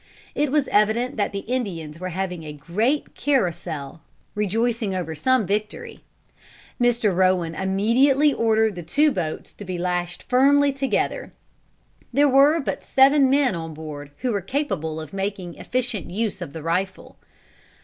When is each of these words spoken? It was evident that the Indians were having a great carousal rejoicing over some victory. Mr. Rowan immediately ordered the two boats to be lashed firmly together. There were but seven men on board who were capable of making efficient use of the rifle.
It 0.33 0.51
was 0.51 0.67
evident 0.69 1.15
that 1.17 1.31
the 1.31 1.41
Indians 1.41 1.99
were 1.99 2.09
having 2.09 2.41
a 2.43 2.53
great 2.53 3.13
carousal 3.13 4.01
rejoicing 4.33 4.95
over 4.95 5.13
some 5.13 5.45
victory. 5.45 6.03
Mr. 6.81 7.15
Rowan 7.15 7.53
immediately 7.53 8.33
ordered 8.33 8.73
the 8.73 8.81
two 8.81 9.11
boats 9.11 9.53
to 9.53 9.63
be 9.63 9.77
lashed 9.77 10.23
firmly 10.23 10.73
together. 10.73 11.33
There 12.11 12.27
were 12.27 12.59
but 12.59 12.83
seven 12.83 13.29
men 13.29 13.53
on 13.53 13.75
board 13.75 14.09
who 14.21 14.31
were 14.31 14.41
capable 14.41 14.99
of 14.99 15.13
making 15.13 15.53
efficient 15.59 16.09
use 16.09 16.41
of 16.41 16.51
the 16.53 16.63
rifle. 16.63 17.17